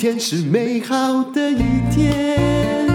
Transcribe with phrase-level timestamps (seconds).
[0.00, 1.58] 天是美好的一
[1.94, 2.88] 天，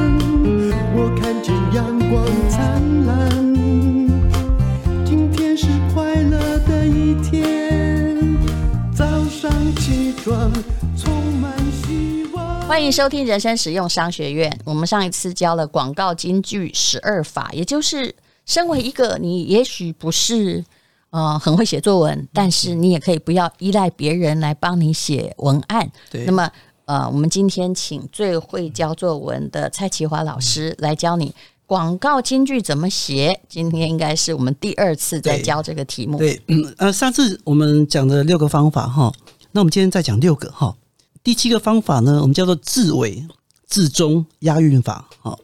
[0.96, 3.30] 我看见阳光灿烂。
[5.06, 8.36] 今天是快乐的一天，
[8.92, 10.52] 早上起床
[10.98, 11.54] 充满
[11.84, 12.62] 希望。
[12.62, 14.60] 欢迎收听人生实用商学院。
[14.66, 18.16] 我们上一次教了广告金句十二法，也就是
[18.48, 20.66] 身为一个你也许不是。
[21.12, 25.90] 呃，很会写作文，但是你也可以不要依赖别人来帮你写文案。
[26.12, 26.26] 对。
[26.26, 26.52] 那么，
[26.86, 31.34] 呃，我们今天请最会教作文的蔡淇华老师来教你
[31.66, 33.42] 广告金句怎么写。
[33.50, 36.20] 今天应该是我们第二次在教这个题目。
[36.20, 39.12] 对，嗯，呃，上次我们讲的六个方法哈，
[39.52, 40.76] 那我们今天再讲六个哈。
[41.24, 43.26] 第七个方法呢，我们叫做字尾
[43.66, 45.10] 字中押韵法。
[45.22, 45.36] 哈，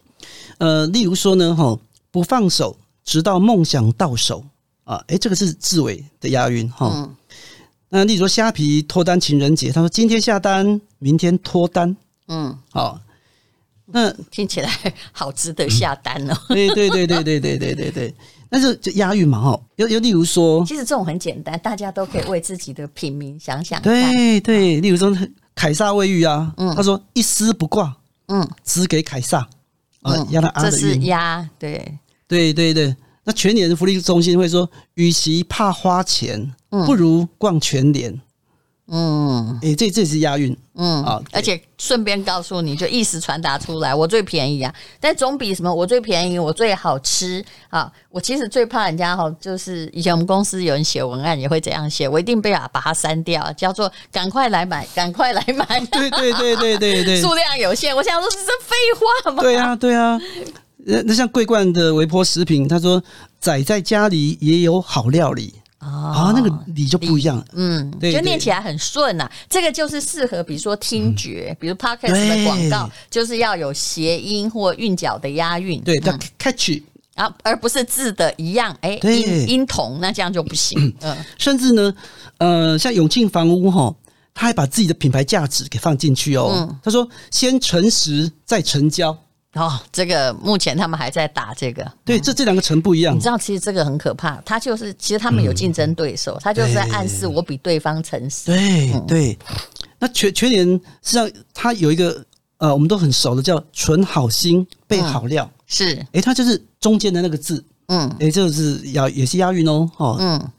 [0.59, 1.75] 呃，例如说呢，哈，
[2.11, 4.43] 不放手，直到梦想到手。
[4.83, 6.91] 啊，哎、欸，这个是字尾的押韵哈。
[6.93, 7.15] 嗯、
[7.93, 11.93] 那例如说虾皮脱单情人节，他说今天下单，明天脱单。
[12.29, 12.97] 嗯，好，
[13.87, 14.71] 那听起来
[15.11, 16.33] 好值得下单哦。
[16.47, 18.15] 对对对对对对对对对，
[18.49, 19.61] 但是就押韵嘛哈。
[19.75, 23.81] 又又例如说，其实这种很简单，大家都可以为自己的品名想想。
[23.81, 25.13] 对对，例如说
[25.53, 27.93] 凯撒卫浴啊，嗯、他说一丝不挂，
[28.29, 29.45] 嗯，只给凯撒
[30.03, 30.71] 啊，押了啊的韵。
[30.71, 31.99] 这是押，对
[32.29, 32.95] 对对对。
[33.23, 38.19] 那全联福利中心会说，与其怕花钱，不如逛全联。
[38.93, 40.57] 嗯，哎、欸，这这是押韵。
[40.75, 47.89] 嗯啊，而且顺便告诉你就意思传达出来，我最便宜啊，但总比什么我最便宜，我最好吃啊。
[48.09, 55.79] 我其实最怕人家哈，就是以前我们公司有人写文案也会这样写，我一定被啊把它删掉，叫做赶快来买，赶快来买。
[55.91, 57.95] 对对对对对对， 数量有限。
[57.95, 58.75] 我想说这是废
[59.23, 59.41] 话吗？
[59.41, 60.19] 对啊对啊。
[60.85, 63.01] 那那像桂冠的微波食品，他说
[63.39, 69.29] 宅在家里也有好料理哦，啊，那个理就不一样，嗯，对，就念起来很顺呐。
[69.49, 76.81] 这个就是适合，比如说听觉，比如 podcast 的广告，就是要有谐音或韵脚的押韵，对，叫 catchy
[77.15, 80.93] 啊，而不是字的一样，哎，音音同，那这样就不行。
[81.01, 81.93] 嗯，甚至呢，
[82.37, 83.93] 呃，像永庆房屋哈，
[84.33, 86.77] 他还把自己的品牌价值给放进去哦。
[86.83, 89.17] 他说：“先诚实，再成交。”
[89.53, 93.13] 哦，这个目前他们还在打这个，对，这这两个城不一样。
[93.13, 98.45] 你知道，其实这个很可怕，他就是其实他们有竞争对手，他就是在暗示我比对方诚实。
[98.45, 99.37] 对对，
[99.99, 102.25] 那全全联实际上他有一个
[102.59, 110.49] 呃，我们都很熟的叫“存好心，备好料”，是，哎，它就是中间的那个字，嗯，哎，这个是押也是押韵哦，哈，嗯。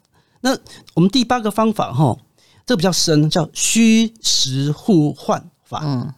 [0.43, 0.55] 那
[0.93, 2.15] 我们第八个方法哈，
[2.67, 6.13] 这个比较深，叫虚实互换法，嗯，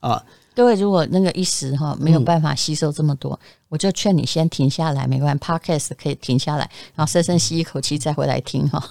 [0.00, 0.24] 啊。
[0.60, 8.86] 各位，如果那个一时哈没有办法吸收这么多，嗯、我就劝你先停下来，没关系，Podcast 可以停下来，然后深深吸一口气再回来听哈。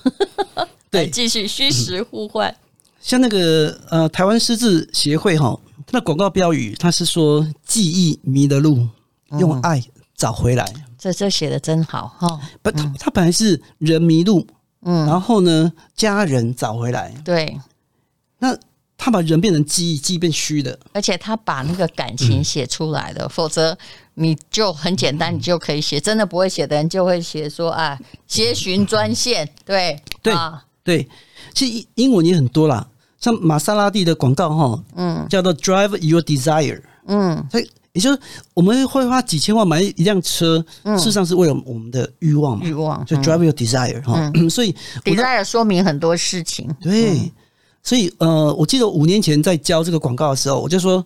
[0.90, 2.53] 对，继续虚实互换。
[3.00, 8.88] 像那个呃，台湾失智协会哈，它的广告标语，它是说记忆迷了路，
[9.38, 9.80] 用爱
[10.16, 10.66] 找回来。
[10.75, 12.41] 嗯、这这写的真好哈。
[12.63, 14.47] 不，它它本来是人迷路，
[14.81, 17.13] 嗯，然后呢，家人找回来。
[17.24, 17.62] 对，
[18.40, 18.57] 那。
[19.01, 23.75] 他把人变成记忆，记忆变虚的，而且他把那个感情写出来了，嗯、否则
[24.15, 26.01] 你就很简单，你就可以写。
[26.01, 31.07] 真的不会写的人就会写说啊， 接寻专线，对对、啊、对。
[31.53, 32.85] 其实英文也很多啦，
[33.21, 38.19] 像玛莎拉蒂的广告哈，嗯，叫做 Drive Your Desire，嗯，所以也就是
[38.53, 47.31] 我们会花几千万买一辆车，嗯、事实上是为了我们的欲望嘛，欲望就 Drive Your Desire 哈、嗯，所以 Desire 说明很多事情，对。
[47.89, 51.03] 嗯所以，呃，我记得五年前在教这个广告的时候，我就说，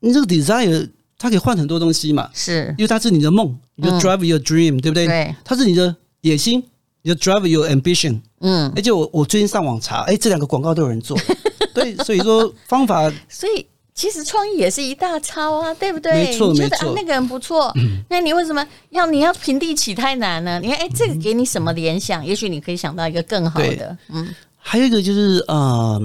[0.00, 5.06] 你这个 desire 它可以换很多东西嘛，是，因为它是你的梦，你就 drive your dream，、嗯、对不对？
[5.06, 6.62] 对，它是你的野心，
[7.02, 8.20] 你就 drive your ambition。
[8.40, 11.14] 嗯，而且我我最近上网查，哎，这两个广告都有人做，
[11.74, 16.12] 对，所以说方法， 所以其实创意也是一大抄啊，对不对？
[16.12, 20.58] 没错，你觉得没错，啊，那个人不错，嗯、 那你为什么要你要平地起太难呢？
[20.62, 22.24] 你看，哎，这个给你什么联想？
[22.24, 24.34] 也许你可以想到一个更好的，嗯。
[24.66, 26.00] 还有一个就是呃，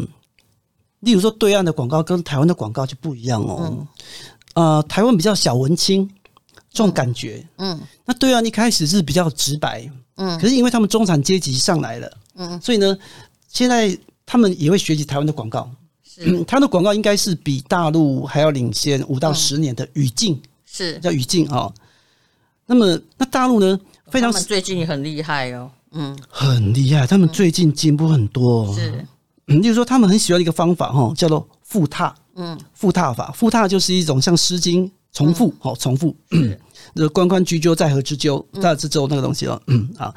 [1.00, 3.88] 例如说对岸的广告跟台湾的广告就不一样哦。
[4.56, 6.08] 嗯、呃，台湾比较小文青，
[6.74, 7.48] 重感觉。
[7.56, 9.90] 嗯，嗯那对岸一开始是比较直白。
[10.18, 12.96] 嗯，可是因为他们中产阶级上来了，嗯，所以呢，
[13.48, 15.72] 现在他们也会学习台湾的广告。
[16.04, 20.40] 是，嗯、他的广告应该是比大陆还要领先五到十年的语境。
[20.66, 21.74] 是叫语境啊。
[22.66, 23.80] 那么那大陆呢？
[24.12, 25.72] 非常最近很厉害哦。
[25.92, 28.68] 嗯，很厉害，他们最近进步很多。
[28.68, 29.08] 嗯、是，
[29.48, 32.16] 嗯，就是说他们很喜欢一个方法哈，叫做复踏。
[32.36, 36.16] 嗯，复踏法，复踏就是一种像《诗经》重复，好、嗯，重复。
[36.94, 39.62] 那 关关雎鸠，在河之洲，在之洲那个东西哦。
[39.68, 40.14] 嗯啊，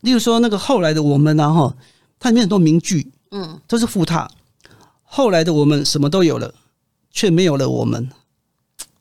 [0.00, 1.76] 例如说那个后来的我们呢哈，
[2.18, 4.30] 它里面很多名句，嗯，都是复踏。
[5.02, 6.54] 后来的我们什么都有了，
[7.10, 8.08] 却没有了我们。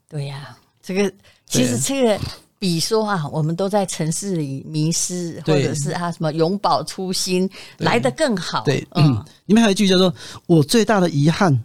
[0.10, 1.14] 对呀、啊，这个
[1.46, 2.20] 其实这个
[2.62, 7.50] 比说啊，我们都在城市里迷失，或者是啊什么永葆初心，
[7.80, 8.62] 来得更好。
[8.64, 9.16] 对，嗯，
[9.48, 10.14] 里面还有一句叫做
[10.46, 11.60] “我最大的遗憾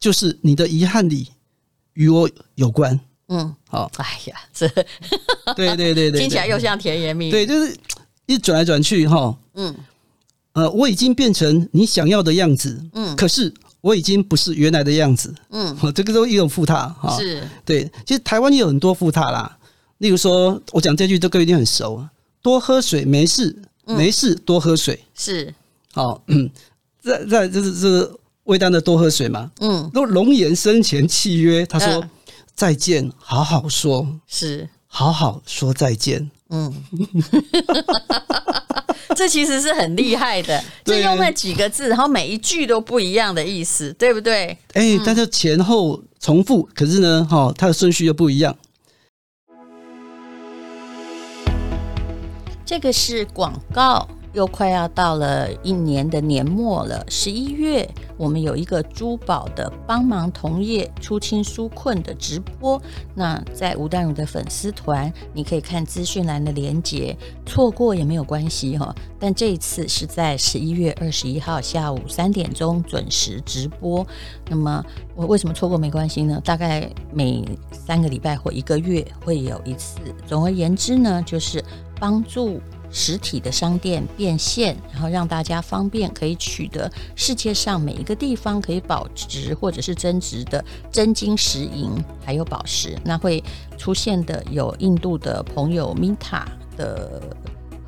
[0.00, 1.28] 就是你的遗憾里
[1.92, 2.98] 与我有关”。
[3.30, 4.66] 嗯，好，哎呀，这
[5.54, 7.30] 对对对对，听起来又像甜言蜜语。
[7.30, 7.72] 对，就是
[8.26, 9.32] 一转来转去哈。
[9.54, 9.72] 嗯，
[10.54, 12.84] 呃，我已经变成你想要的样子。
[12.94, 13.54] 嗯，可是。
[13.82, 17.90] 我已经不是原来的样子，嗯， 这个都一种复踏哈，是对。
[18.04, 19.56] 其实台湾也有很多复踏啦，
[20.00, 22.10] 例如说，我讲这句，都各位一定很熟啊，
[22.40, 23.54] 多喝水没事，
[23.84, 24.98] 没事多喝水。
[25.14, 25.54] 是。
[25.92, 26.22] 好。
[26.28, 26.50] 嗯，
[27.02, 32.02] 在在就是这个魏丹的多喝水嘛，嗯，都龙岩生前契约，他说
[32.54, 34.68] 再见，好好说，是。
[34.86, 36.74] 好好说再见，嗯。
[39.14, 44.56] 这其实是很厉害的， 就用那几个字，然后每一句都不一样的意思，对不对？
[44.72, 48.56] 哎，但是前后重复，可是呢，哈，它的顺序又不一样。
[52.70, 54.06] 这个是广告。
[54.32, 62.80] 又快要到了一年的年末了，十一月我们有一个珠宝的帮忙同业出清纾困的直播。
[63.14, 68.94] 那在吴淡如的粉丝团，你可以看资讯栏的连结，错过也没有关系哈。
[69.18, 74.06] 但这一次是在十一月二十一号下午三点钟准时直播。
[74.48, 74.84] 那么
[75.16, 76.40] 我为什么错过没关系呢？
[76.44, 79.98] 大概每三个礼拜或一个月会有一次。
[80.26, 81.64] 总而言之呢，就是
[81.98, 82.60] 帮助。
[82.90, 91.92] 实体的商店变现，然后让大家方便可以取得世界上每一个地方可以保值或者是增值的真金实银，
[92.24, 92.98] 还有宝石。
[93.04, 93.42] 那会
[93.78, 97.22] 出现的有印度的朋友米塔的。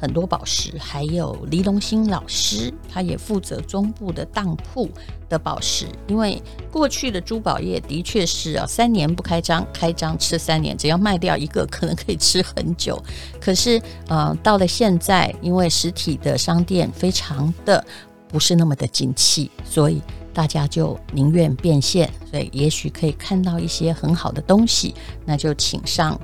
[0.02, 4.90] 很多宝石，还有黎龙兴老师，他也负责中部的当铺
[5.28, 5.87] 的宝石。
[6.08, 13.00] 因为过去的珠宝业的确是啊，三年不开张，开张吃三年，只要卖掉一个，可能可以吃很久。
[13.40, 17.84] 可是，呃，到了现在，因为实体的商店非常的
[18.26, 20.02] 不是那么的景气，所以
[20.34, 22.10] 大家就宁愿变现。
[22.28, 26.20] 所以，也许可以看到一些很好的东西，那就请上。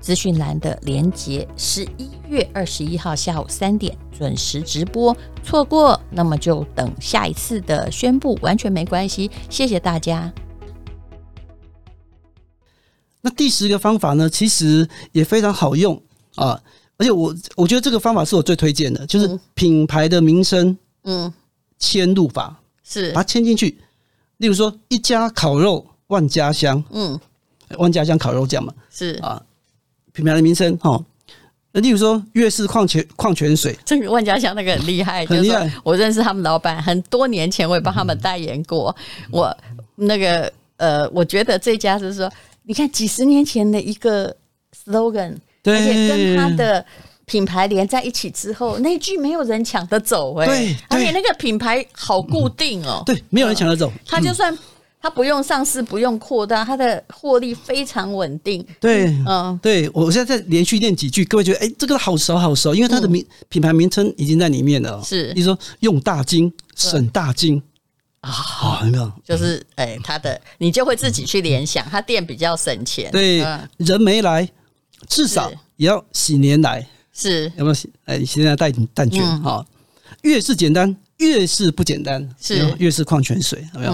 [0.00, 5.14] 资讯栏的连结，十一月二十一号下午三点准时直播，
[5.44, 9.30] 错过那么就等下一次的宣布，完全没关系。
[9.50, 10.32] 谢谢大家。
[13.20, 16.02] 那第十个方法呢，其实也非常好用
[16.36, 16.58] 啊，
[16.96, 21.30] 而且我我觉得这个方法是我最推荐的，就是品牌的名声，嗯，
[21.78, 23.78] 迁入法是把它迁进去。
[24.38, 27.20] 例如说，一家烤肉万家香，嗯，
[27.76, 29.42] 万家香烤肉酱嘛，是啊。
[30.12, 31.02] 品牌的名称哈，
[31.72, 35.70] 那例如说悦氏矿泉矿泉水，这个万家香那个很厉害，很厉害。
[35.84, 38.94] 我认识他们老板很多年前，我也帮他们代言过。
[39.30, 39.56] 我
[39.96, 42.30] 那个呃，我觉得这家就是说，
[42.64, 44.34] 你看几十年前的一个
[44.84, 46.84] slogan，对，而且跟他的
[47.24, 54.56] 品牌连在一起之后，那句没有人抢得走哎，对，而且那个品牌好固定哦，对，没有人抢得走，他就算。
[55.02, 58.64] 它不用上市，不用扩大，它的获利非常稳定。
[58.78, 65.02] 对，嗯，对，我现在再连续念几句，各位觉得，哎，这个好熟好熟，因为它的名、嗯、品牌名称已经在里面了。
[65.02, 67.62] 是，你说用大金省大金
[68.20, 69.10] 啊，好，有没有？
[69.24, 73.10] 就是，哎，它的你就会自己去联想，它店比较省钱。
[73.10, 74.46] 对，嗯、人没来，
[75.08, 76.86] 至少也要喜年来。
[77.12, 77.90] 是，有没有喜？
[78.04, 79.64] 哎，喜年来带点蛋卷哈。
[80.22, 82.28] 越是简单，越是不简单。
[82.38, 83.92] 是，越是矿泉水，有没有？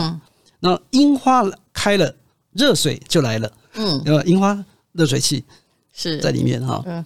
[0.61, 2.15] 嗯那樱花开了，
[2.53, 3.53] 热水就来了。
[3.75, 4.23] 嗯，对吧？
[4.25, 5.45] 樱花热水器
[5.93, 6.83] 是在里面哈。
[6.87, 7.05] 嗯，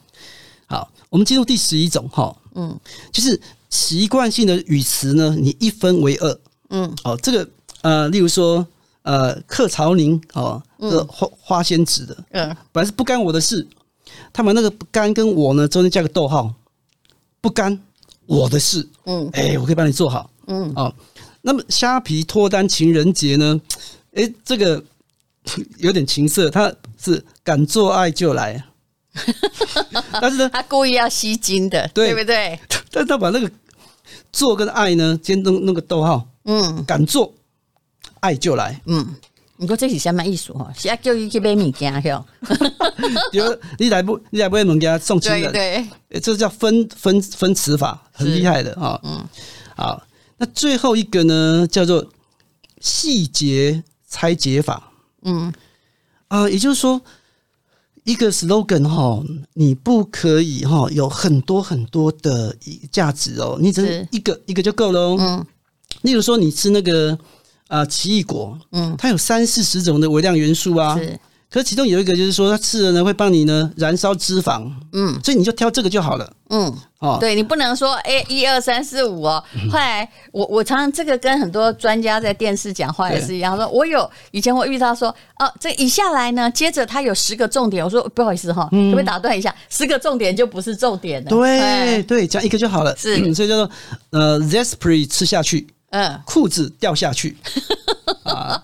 [0.66, 2.35] 好，我们进入第十一种哈。
[2.54, 2.78] 嗯，
[3.12, 3.38] 就是
[3.69, 6.40] 习惯性的语词呢，你一分为二。
[6.69, 7.49] 嗯，哦，这个
[7.83, 8.64] 呃，例如说
[9.02, 13.66] 呃，客朝宁哦，这个花花仙子的，嗯，本来是不干我的事，
[14.33, 16.54] 他们那个不干跟我呢中间加个逗号，
[17.40, 17.76] 不干
[18.26, 18.88] 我的事。
[19.07, 20.30] 嗯，哎，我可以帮你做好。
[20.47, 20.95] 嗯，哦。
[21.42, 23.61] 那么虾皮脱单情人节呢？
[24.14, 24.82] 哎、欸，这个
[25.78, 28.62] 有点情色，他是敢做爱就来，
[30.20, 32.59] 但是呢，他故意要吸睛的，对，对不对？
[32.90, 33.50] 但他把那个
[34.32, 37.32] 做跟爱呢，先弄弄个逗号，嗯，敢做
[38.20, 39.14] 爱就来，嗯，
[39.56, 40.70] 你说这是什么意思哈？
[40.76, 42.25] 是要叫你去买物件，哟，
[43.32, 49.25] 就你来不，你来不买物件送情人，对，对，这叫分分分词法，很厉害的啊，嗯，
[49.76, 50.02] 好。
[50.40, 52.06] 那最后一个呢，叫做
[52.80, 54.90] 细节拆解法。
[55.20, 55.52] 嗯，
[56.28, 56.99] 啊，也就是说，
[58.04, 62.56] 一个 slogan 哈，你不可以哈有很多很多的
[62.90, 65.16] 价值哦，你只一个一个就够了哦。
[65.20, 65.47] 嗯，
[66.00, 67.18] 例如说，你吃那个
[67.68, 70.99] 啊奇异果，嗯，它有三四十种的微量元素啊。
[70.99, 71.20] 是。
[71.50, 79.42] 可是其中有一个就是说，它吃了呢会帮你呢燃烧脂肪，嗯，所以你就挑这个就好了，嗯，哦，对你不能说哎一二三四五哦。
[79.69, 85.09] 后来我我常常这个跟很多专家在电视讲话也是一样，说我有以前我遇到说
[85.40, 89.52] 哦，这一下来呢，接着它有十个重点，我说不好意思哈，可不可以打断一下？
[89.69, 93.71] 十个重点就不是重点了，对对，讲一个就好了，是，所以叫做
[94.11, 97.37] 呃 Zespri 吃下去，嗯，裤子掉下去，
[98.23, 98.62] 啊，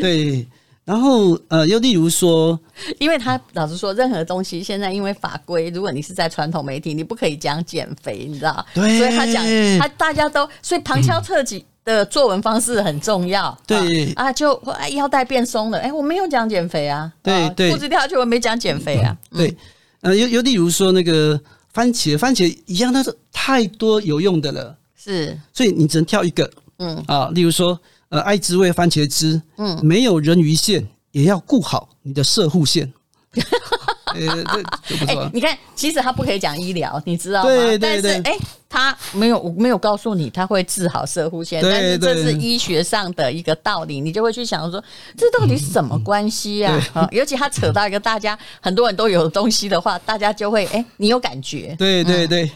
[0.00, 0.48] 对。
[0.84, 2.58] 然后呃，又例如说，
[2.98, 8.64] 因为他老实说，任何东西现在因为法规，如果你是在传统媒体，你不可以讲减肥，你知道？
[8.74, 8.98] 对。
[8.98, 9.42] 所以他讲
[9.78, 13.56] 他大家都，所以旁敲侧击的作文方式很重要。
[13.66, 14.62] 对啊，就
[14.92, 17.10] 腰带变松了，哎，我没有讲减肥啊。
[17.22, 17.70] 对对。
[17.70, 19.16] 裤子掉下去，我没讲减肥啊。
[19.34, 19.56] 对，
[20.02, 21.40] 呃，又又例如说那个
[21.72, 26.50] 番茄，番茄一样，它是太多有用的了，是，所以你只能挑一个。
[26.76, 27.80] 嗯啊，例如说。
[28.14, 32.92] 呃，爱之味番茄汁，嗯，没有人鱼线，也要顾好你的射护线。
[34.14, 35.30] 呃，这不错、欸。
[35.34, 37.48] 你看，其实他不可以讲医疗，你知道吗？
[37.48, 38.00] 对对对。
[38.00, 44.82] 但是，哎、欸，他没有，我没有告诉你他会治好射护线，但是这是医学上的一个道理，你就会去想说，
[45.16, 46.80] 这到底什么关系啊？
[46.94, 51.74] 啊，尤其他扯到一个大家很多人都有的东西的话，大家就会，哎、欸，你有感觉？
[51.76, 52.48] 对对对。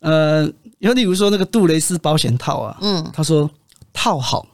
[0.00, 3.50] 嗯、呃，有例如说那个杜蕾斯保险套啊，嗯，他说
[3.92, 4.46] 套好。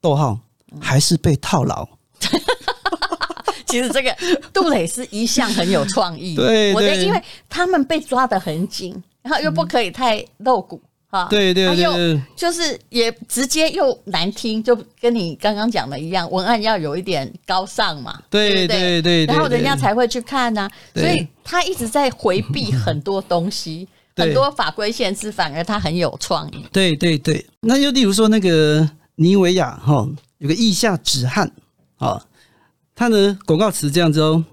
[0.00, 0.38] 逗号
[0.80, 1.86] 还是被套牢。
[3.66, 4.16] 其实这个
[4.50, 23.86] 杜蕾斯一向很有创意，对，我觉得因为他们被抓得很紧，然后又不可以太露骨哈，对对对，又就是也直接又难听，就跟你刚刚讲的一样，文案要有一点高尚嘛，对对对，然后人家才会去看呐，所以他一直在回避很多东西，
[24.16, 28.88] 很多法规限制，反而他很有创意，对对对，那就例如说那个。
[29.18, 30.08] 妮维雅哈
[30.38, 31.52] 有个腋下止汗
[31.98, 32.24] 啊，
[32.94, 34.44] 它的广告词这样子哦，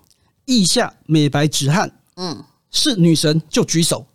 [0.45, 4.05] 腋下美白止汗，嗯，是女神就举手。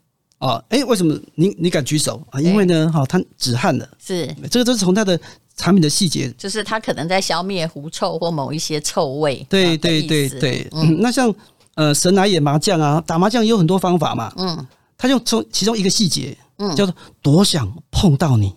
[0.41, 0.65] 啊！
[0.71, 2.19] 哎，为什么你你敢举手？
[2.31, 2.41] 啊？
[2.41, 4.27] 因为呢，哈，它止汗了，是。
[4.51, 5.21] 这个都是从它的
[5.55, 9.47] 产品的细节，就是它可能在消灭狐臭或某一些臭味。
[9.51, 11.31] 对对对对，嗯，那像
[11.75, 14.67] 呃神来也麻将啊，打麻将也有很多方法嘛，嗯，
[14.97, 18.55] 它就从其中一个细节，嗯，叫做多想碰到你。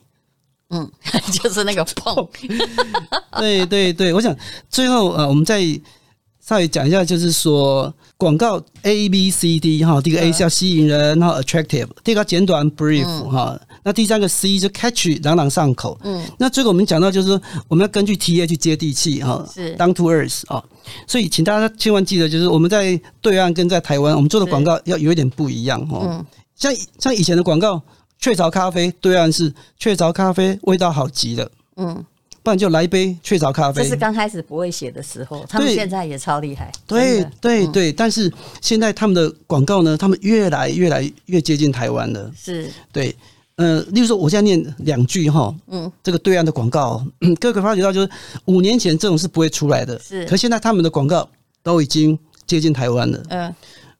[0.74, 0.92] 嗯，
[1.32, 2.28] 就是那个碰，
[3.40, 4.36] 对对对，我想
[4.70, 5.62] 最后呃，我们再
[6.42, 18.46] 稍微讲一下，就是说广告 A B C D 哈，第一个 A 是要吸引人，然后 attractive，第二个简短 brief 哈，那第三个 C 就 catchy 朗朗上口，嗯，那最后我们讲到就是说我们要根据 TA
[18.48, 19.76] 去接地气哈，是。
[19.78, 20.62] Down to earth 啊，
[21.08, 26.26] 所以请大家千万记得，就是我们在对岸跟在台湾，我们做的广告要有一点不一样哈，嗯，
[26.56, 27.82] 像像以前的广告。
[28.24, 31.52] 雀巢咖啡对岸是雀巢咖啡，味道好极了。
[31.76, 31.94] 嗯，
[32.42, 33.84] 不然就来一杯雀巢咖啡。
[33.84, 36.72] 这是刚开始不会写的时候，他们现在也超厉害。
[36.88, 42.32] 对对对，但是现在他们的广告呢，他们越来越来越接近台湾了。
[42.34, 43.14] 是，对，
[43.58, 47.06] 呃，例如说，我现在念两句哈，嗯，这个对岸的广告，
[47.42, 48.10] 各位发觉到就是
[48.46, 51.30] 五年前这种是不会出来的，是，可现在他们的广告
[51.62, 53.22] 都已经接近台湾了。
[53.28, 53.54] 嗯，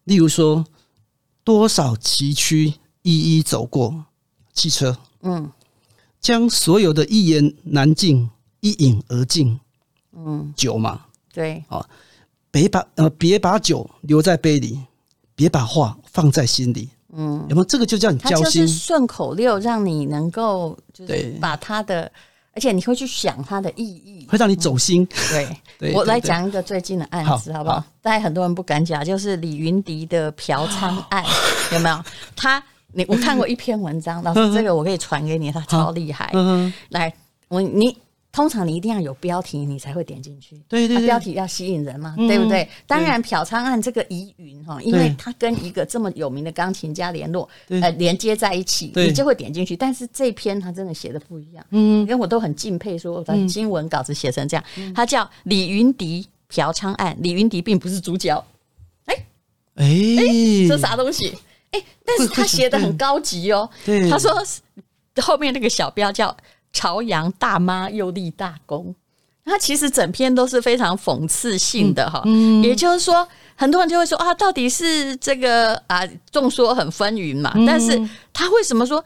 [0.06, 0.66] 例如说，
[1.44, 4.06] 多少崎岖一一走过。
[4.54, 5.52] 汽车，嗯，
[6.22, 8.30] 将所有的一言难尽
[8.60, 9.60] 一饮而尽，
[10.16, 11.02] 嗯，酒嘛，
[11.34, 11.84] 对，啊，
[12.52, 14.80] 别把呃别把酒留在杯里，
[15.36, 17.66] 别把话放在心里，嗯，有没有？
[17.66, 18.68] 这个就叫你交心？
[18.68, 22.10] 顺口溜，让你能够就是把它的，
[22.54, 25.06] 而且你会去想它的意义，会让你走心。
[25.32, 27.84] 对，对我来讲一个最近的案子，好不好？
[28.02, 31.26] 大家很多人不敢讲，就是李云迪的嫖娼案，
[31.74, 32.04] 有没有？
[32.36, 32.64] 他。
[32.94, 36.32] 你我看过一篇文章，老师，这个我可以传给你，他超厉害。
[36.90, 37.14] 来，
[37.48, 37.98] 我你
[38.32, 40.60] 通常你一定要有标题，你才会点进去。
[40.68, 42.68] 对对，标题要吸引人嘛，对不对？
[42.88, 49.76] 当然，嫖娼案这个疑云哈，因为它跟一个这么有名的钢琴家联络，呃，连接在一起，你就会点进去。
[49.76, 54.64] 但是这篇他真的写的不一样，嗯，因为我都很敬佩，说把新闻稿子写成这样，
[54.96, 58.44] 他叫李云迪嫖娼案，李云迪并不是主角。
[59.06, 59.16] 哎
[59.76, 59.86] 哎，
[60.68, 61.36] 这啥东西？
[61.74, 63.70] 哎、欸，但是他写的很高级哦。
[63.86, 64.32] 对，他说
[65.22, 66.36] 后面那个小标叫
[66.74, 68.96] “朝阳大妈又立大功”，
[69.46, 72.22] 他其实整篇都是非常讽刺性的哈。
[72.26, 77.54] 嗯，也就是说，很多人就会说啊，到底是这个啊，众说很纷纭嘛。
[77.68, 78.02] 但是
[78.32, 79.04] 他为什么说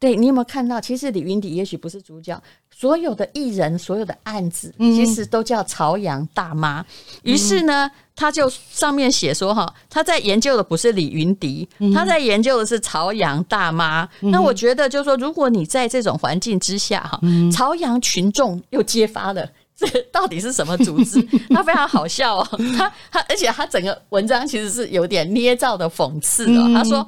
[0.00, 0.80] 对，你有没有看到？
[0.80, 2.42] 其实李云迪也许不是主角，
[2.74, 6.82] 所有的艺人、所有的案子，其实都叫朝阳大妈。
[7.22, 14.08] 于、嗯、是呢，他就上面写说：“哈，他在研究的不是李云迪，嗯、他在研究的是朝阳大妈。
[14.22, 21.20] 嗯”那我觉得，就是说，如果你在这种环境之下，哈、嗯，朝阳群众又揭发了这到底是什么组织？
[21.54, 26.64] 他非常好笑哦，他他，而且他整个文章其实是有点捏造的讽刺哦。
[26.68, 27.06] 嗯、他说。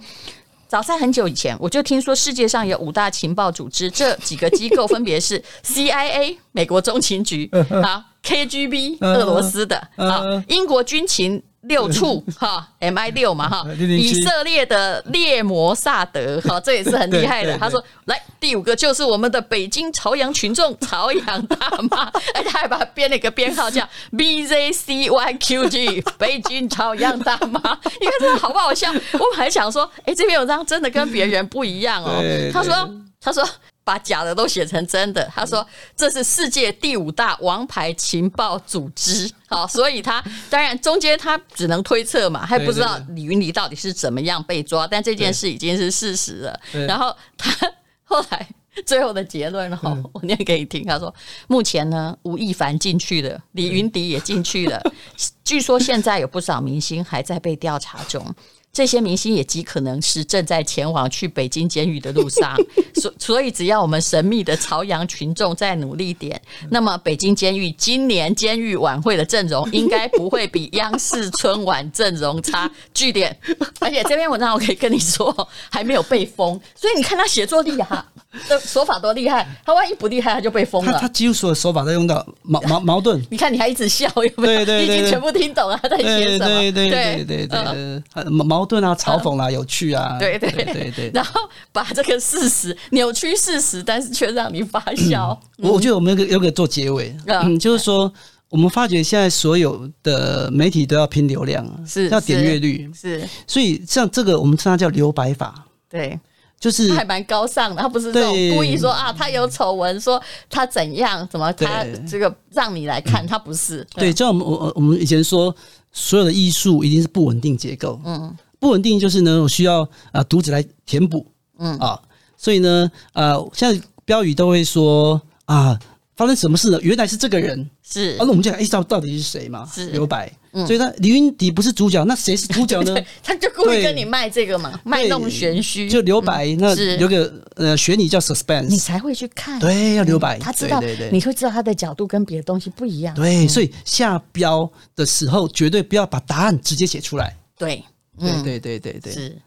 [0.72, 7.46] 早在很久以前，我就听说世界上有五大情报组织，这几个机构分别是 CIA 美国中情局
[7.82, 11.42] 啊，KGB 俄罗斯的啊，英国军情。
[11.62, 17.56] 六处哈，MI 六嘛哈，以色列的列摩萨德哈，这也是很厉害的。
[17.56, 21.56] 他说：“来，第五个就是我们的北京朝阳群众朝阳大
[21.90, 27.60] 妈， 而且还把它编了一个编号叫 BZCYQG， 北京朝阳大妈。
[28.00, 28.88] 你看这个好不好笑？
[28.90, 32.20] 我们还想说，哎，这篇文章真的跟别人不一样哦。
[32.52, 32.90] 他说，
[33.20, 33.48] 他说。”
[33.84, 46.60] 把假的都写成真的，他说这是世界第五大王牌情报组织， 好，所以他当然中间他只能推测嘛，还不知道李云迪到底是怎么样被抓，但这件事已经是事实了。
[46.86, 47.50] 然后他
[48.04, 48.48] 后来
[48.86, 51.12] 最后的结论哈，我念给你听，他说
[51.48, 54.80] 目前呢，吴亦凡进去了，李云迪也进去了，
[55.42, 58.34] 据说现在有不少明星还在被调查中。
[58.72, 62.56] 这些明星也极可能是正在前往去北京监狱的路上，
[62.96, 72.70] 所所以只要我们神秘的朝阳群众再努力点，那么北京监狱今年监狱晚会的阵容应该不会比央视春晚阵容差。
[72.94, 73.36] 据点，
[73.78, 78.02] 而且这篇文章我可以跟你说，还没有被封，所以你看他写作厉害，
[78.48, 80.98] 的手法多厉害，他万一不厉害他就被封了。
[80.98, 83.20] 他几乎所有手法都用到矛矛矛盾。
[83.30, 84.64] 你看你还一直笑，有没有？
[84.64, 86.46] 你已经全部听懂了他在写什么？
[86.46, 88.62] 对对对对对对，矛。
[88.62, 91.40] 矛盾啊，嘲讽啊，有趣啊，对对对对，然后
[91.72, 95.36] 把这个事实扭曲事实，但是却让你发笑。
[95.56, 98.12] 我我觉得我们有个有个做结尾，嗯，就是说
[98.50, 106.16] 我们发觉现在所有的媒体都要拼流量，是要点阅率，是，所以像这个我们称它叫留白法，对，
[106.62, 115.52] 就是还蛮高尚的，他不是这种故意说啊，他有丑闻，说他怎样，怎么他这个让你来看，他不是，对，就我们我我们以前说
[115.90, 118.36] 所有的艺术一定是不稳定结构，嗯。
[118.60, 119.82] 不稳定就是呢，我需要
[120.12, 121.26] 啊读者来填补，
[121.58, 121.76] 嗯。
[121.78, 122.00] 啊，
[122.36, 125.76] 所以呢，呃，现在标语都会说啊，
[126.14, 126.80] 发生什么事了？
[126.80, 129.68] 原来是这个人，是，那我们就来知道到底是谁嘛？
[129.74, 129.88] 是。
[129.90, 132.94] 留白，嗯，所以他李云迪不是主角，那谁是主角呢？
[133.22, 147.82] 他就故意跟你卖这个嘛，卖弄玄虚，就留白，那有个呃学你叫 suspense，你才会去看，对，要留白，他知道，对对，你会知道他的角度跟别的东西不一样，对，所以下标的时候绝对不要把答案直接写出来，对。
[148.20, 149.38] 对对对对对，是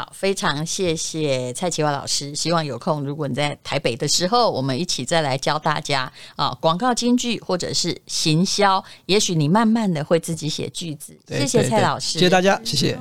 [0.00, 2.34] 好，非常谢谢蔡淇华老师。
[2.34, 11.14] 希望有空，如果你在台北的时候，我们一起再来教大家啊，广告金句或者是行销，也许你慢慢的会自己写句子。
[11.28, 12.98] 谢谢蔡老师，谢谢大家，谢谢。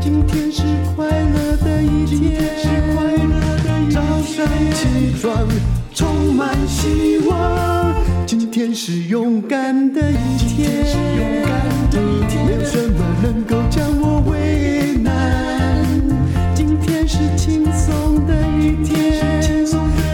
[0.00, 0.62] 今天是
[0.96, 2.42] 快乐的一天，
[3.92, 5.46] 早上起床
[5.94, 7.61] 充满希望。
[8.34, 10.70] 今天是勇敢的一天，
[12.46, 15.86] 没有什么能够将我为难。
[16.54, 19.22] 今天是轻松的一天，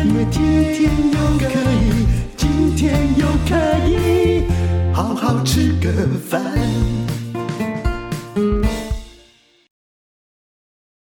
[0.04, 0.42] 因为今
[0.74, 3.54] 天又可以，今天又可
[3.88, 4.42] 以
[4.92, 5.88] 好好吃个
[6.28, 6.57] 饭。